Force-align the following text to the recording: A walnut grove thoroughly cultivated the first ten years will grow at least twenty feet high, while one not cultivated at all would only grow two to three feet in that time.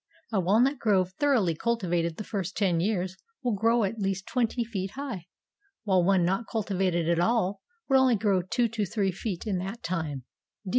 A 0.31 0.39
walnut 0.39 0.79
grove 0.79 1.11
thoroughly 1.19 1.53
cultivated 1.53 2.17
the 2.17 2.23
first 2.23 2.57
ten 2.57 2.79
years 2.79 3.17
will 3.43 3.53
grow 3.53 3.83
at 3.83 3.99
least 3.99 4.25
twenty 4.25 4.63
feet 4.63 4.89
high, 4.95 5.27
while 5.83 6.03
one 6.03 6.25
not 6.25 6.47
cultivated 6.47 7.07
at 7.07 7.19
all 7.19 7.61
would 7.87 7.99
only 7.99 8.15
grow 8.15 8.41
two 8.41 8.67
to 8.69 8.85
three 8.87 9.11
feet 9.11 9.45
in 9.45 9.59
that 9.59 9.83
time. 9.83 10.23